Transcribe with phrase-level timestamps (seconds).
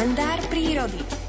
[0.00, 1.19] kalendár prírody.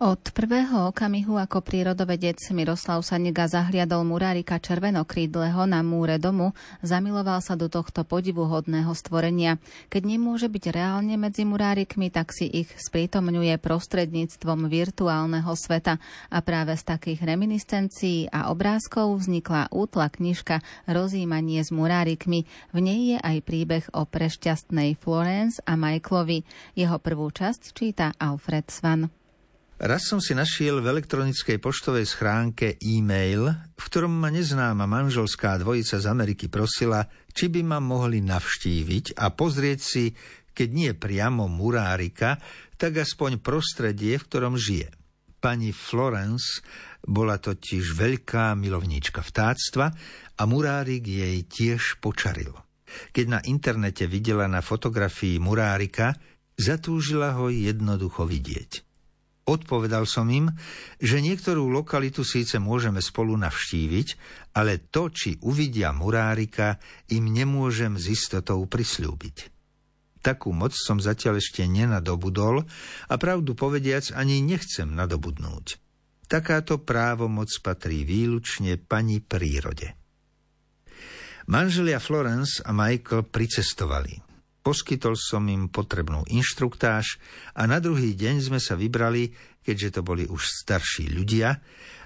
[0.00, 7.52] Od prvého okamihu ako prírodovedec Miroslav Saniga zahliadol murárika červenokrídleho na múre domu, zamiloval sa
[7.52, 9.60] do tohto podivuhodného stvorenia.
[9.92, 16.00] Keď nemôže byť reálne medzi murárikmi, tak si ich sprítomňuje prostredníctvom virtuálneho sveta.
[16.32, 22.48] A práve z takých reminiscencií a obrázkov vznikla útla knižka Rozímanie s murárikmi.
[22.72, 26.40] V nej je aj príbeh o prešťastnej Florence a Michaelovi.
[26.72, 29.19] Jeho prvú časť číta Alfred Svan.
[29.80, 35.96] Raz som si našiel v elektronickej poštovej schránke e-mail, v ktorom ma neznáma manželská dvojica
[35.96, 40.12] z Ameriky prosila, či by ma mohli navštíviť a pozrieť si,
[40.52, 42.36] keď nie priamo murárika,
[42.76, 44.92] tak aspoň prostredie, v ktorom žije.
[45.40, 46.60] Pani Florence
[47.00, 49.88] bola totiž veľká milovníčka vtáctva
[50.36, 52.52] a murárik jej tiež počaril.
[53.16, 56.12] Keď na internete videla na fotografii murárika,
[56.60, 58.89] zatúžila ho jednoducho vidieť.
[59.50, 60.46] Odpovedal som im,
[61.02, 64.08] že niektorú lokalitu síce môžeme spolu navštíviť,
[64.54, 66.78] ale to, či uvidia murárika,
[67.10, 69.50] im nemôžem s istotou prisľúbiť.
[70.22, 72.62] Takú moc som zatiaľ ešte nenadobudol
[73.10, 75.82] a pravdu povediac ani nechcem nadobudnúť.
[76.30, 79.98] Takáto právomoc patrí výlučne pani prírode.
[81.50, 84.29] Manželia Florence a Michael pricestovali.
[84.60, 87.16] Poskytol som im potrebnú inštruktáž
[87.56, 89.32] a na druhý deň sme sa vybrali,
[89.64, 91.56] keďže to boli už starší ľudia,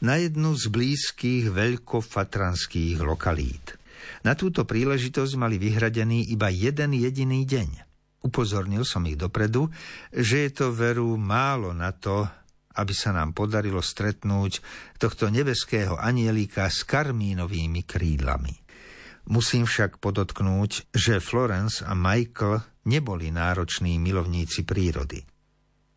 [0.00, 3.76] na jednu z blízkych veľkofatranských lokalít.
[4.24, 7.68] Na túto príležitosť mali vyhradený iba jeden jediný deň.
[8.20, 9.70] Upozornil som ich dopredu,
[10.12, 12.28] že je to veru málo na to,
[12.76, 14.60] aby sa nám podarilo stretnúť
[15.00, 18.69] tohto nebeského anielíka s karmínovými krídlami.
[19.28, 25.26] Musím však podotknúť, že Florence a Michael neboli nároční milovníci prírody.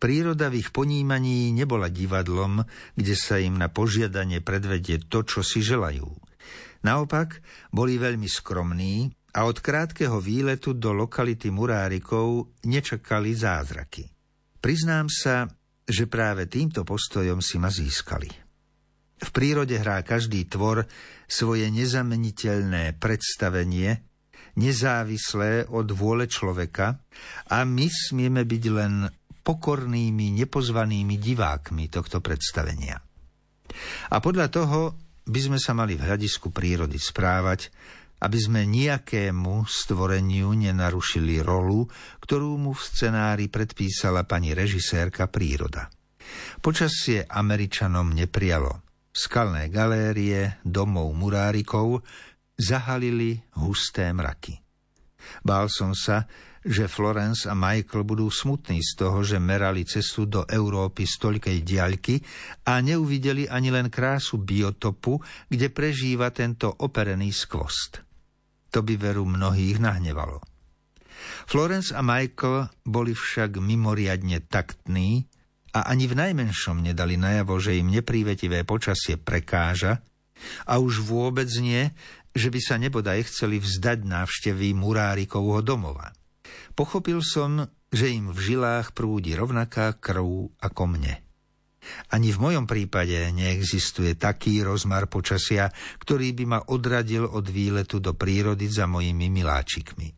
[0.00, 2.64] Príroda v ich ponímaní nebola divadlom,
[2.96, 6.08] kde sa im na požiadanie predvedie to, čo si želajú.
[6.80, 14.08] Naopak, boli veľmi skromní a od krátkeho výletu do lokality Murárikov nečakali zázraky.
[14.64, 15.44] Priznám sa,
[15.84, 18.39] že práve týmto postojom si ma získali.
[19.20, 20.88] V prírode hrá každý tvor
[21.28, 24.00] svoje nezameniteľné predstavenie,
[24.56, 26.98] nezávislé od vôle človeka
[27.52, 29.06] a my smieme byť len
[29.44, 32.98] pokornými, nepozvanými divákmi tohto predstavenia.
[34.10, 34.80] A podľa toho
[35.30, 37.70] by sme sa mali v hľadisku prírody správať,
[38.20, 41.88] aby sme nejakému stvoreniu nenarušili rolu,
[42.20, 45.88] ktorú mu v scenári predpísala pani režisérka príroda.
[46.60, 52.02] Počasie Američanom neprialo skalné galérie domov murárikov
[52.54, 54.58] zahalili husté mraky.
[55.44, 56.24] Bál som sa,
[56.60, 61.58] že Florence a Michael budú smutní z toho, že merali cestu do Európy z toľkej
[61.64, 62.20] diaľky
[62.68, 65.16] a neuvideli ani len krásu biotopu,
[65.48, 68.04] kde prežíva tento operený skvost.
[68.70, 70.44] To by veru mnohých nahnevalo.
[71.48, 75.28] Florence a Michael boli však mimoriadne taktní
[75.70, 80.02] a ani v najmenšom nedali najavo, že im neprívetivé počasie prekáža
[80.66, 81.90] a už vôbec nie,
[82.34, 86.14] že by sa nebodaj chceli vzdať návštevy Murárikovho domova.
[86.74, 91.22] Pochopil som, že im v žilách prúdi rovnaká krv ako mne.
[92.12, 98.12] Ani v mojom prípade neexistuje taký rozmar počasia, ktorý by ma odradil od výletu do
[98.14, 100.08] prírody za mojimi miláčikmi.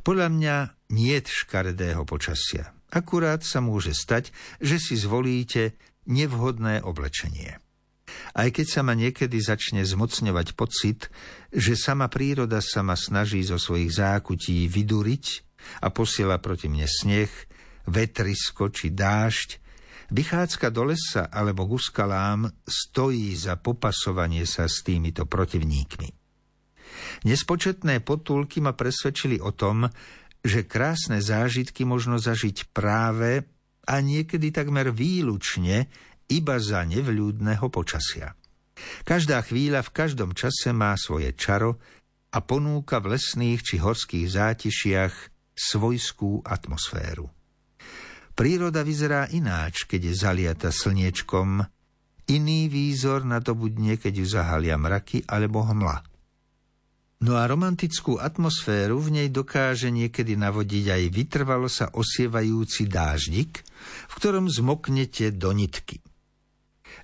[0.00, 0.56] Podľa mňa
[0.96, 2.79] nie škaredého počasia.
[2.90, 5.78] Akurát sa môže stať, že si zvolíte
[6.10, 7.62] nevhodné oblečenie.
[8.34, 11.06] Aj keď sa ma niekedy začne zmocňovať pocit,
[11.54, 15.26] že sama príroda sa ma snaží zo svojich zákutí vyduriť
[15.86, 17.30] a posiela proti mne sneh,
[17.86, 19.62] vetrisko či dážď,
[20.10, 26.10] vychádzka do lesa alebo k skalám stojí za popasovanie sa s týmito protivníkmi.
[27.24, 29.86] Nespočetné potulky ma presvedčili o tom,
[30.40, 33.44] že krásne zážitky možno zažiť práve
[33.84, 35.88] a niekedy takmer výlučne
[36.30, 38.38] iba za nevľúdneho počasia.
[39.04, 41.76] Každá chvíľa v každom čase má svoje čaro
[42.32, 45.14] a ponúka v lesných či horských zátišiach
[45.52, 47.28] svojskú atmosféru.
[48.32, 51.60] Príroda vyzerá ináč, keď je zaliata slniečkom,
[52.32, 56.09] iný výzor nadobudne, keď ju zahalia mraky alebo hmla.
[57.20, 63.60] No a romantickú atmosféru v nej dokáže niekedy navodiť aj vytrvalo sa osievajúci dáždik,
[64.08, 66.00] v ktorom zmoknete do nitky.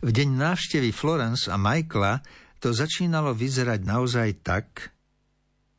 [0.00, 2.24] V deň návštevy Florence a Michaela
[2.64, 4.96] to začínalo vyzerať naozaj tak,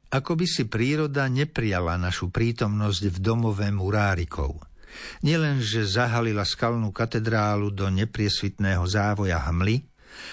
[0.08, 4.56] Ako by si príroda neprijala našu prítomnosť v domove murárikov.
[5.20, 9.84] Nielen, že zahalila skalnú katedrálu do nepriesvitného závoja hmly,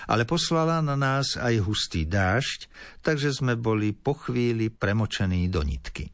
[0.09, 2.69] ale poslala na nás aj hustý dážď,
[3.00, 6.11] takže sme boli po chvíli premočení do nitky.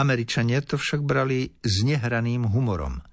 [0.00, 3.04] Američania to však brali s nehraným humorom.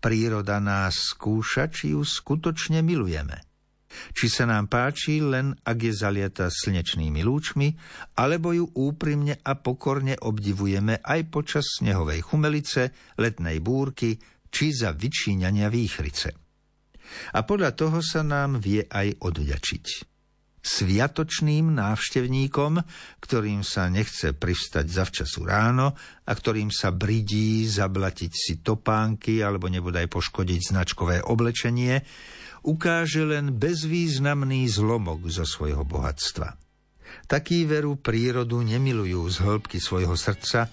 [0.00, 3.46] Príroda nás skúša, či ju skutočne milujeme
[4.12, 7.68] či sa nám páči len ak je zaliata slnečnými lúčmi,
[8.18, 14.20] alebo ju úprimne a pokorne obdivujeme aj počas snehovej chumelice, letnej búrky
[14.52, 16.45] či za vyčíňania výchrice.
[17.34, 20.16] A podľa toho sa nám vie aj odvďačiť
[20.66, 22.82] sviatočným návštevníkom,
[23.22, 25.94] ktorým sa nechce privstať zavčasu ráno
[26.26, 32.02] a ktorým sa bridí zablatiť si topánky alebo nebodaj poškodiť značkové oblečenie,
[32.66, 36.58] ukáže len bezvýznamný zlomok zo svojho bohatstva.
[37.30, 40.66] Takí veru prírodu nemilujú z hĺbky svojho srdca,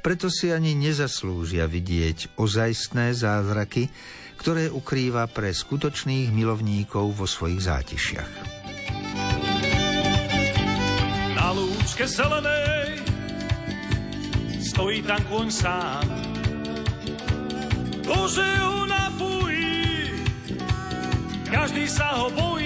[0.00, 3.90] preto si ani nezaslúžia vidieť ozajstné zázraky,
[4.38, 8.32] ktoré ukrýva pre skutočných milovníkov vo svojich zátišiach.
[11.34, 13.02] Na lúčke zelenej
[14.62, 16.06] stojí tam koň sám.
[18.08, 18.78] Bože, ho
[21.48, 22.57] každý sa ho bojí.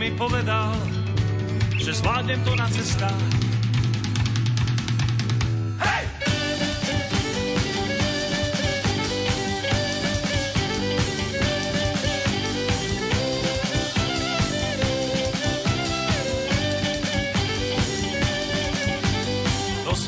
[0.00, 0.72] Mi povedal,
[1.76, 3.28] že zvládnem to na cestách.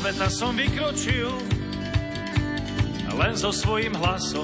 [0.03, 1.31] sveta som vykročil
[3.13, 4.43] len so svojím hlasom.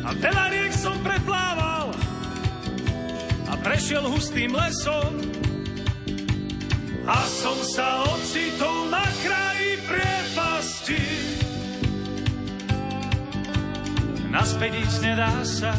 [0.00, 1.65] A veľa riek som preplával
[3.66, 5.18] prešiel hustým lesom.
[7.06, 11.02] A som sa ocitol na kraji priepasti.
[14.30, 15.74] Naspäť ísť nedá sa,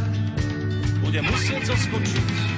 [0.99, 2.56] budem musieť zoskočiť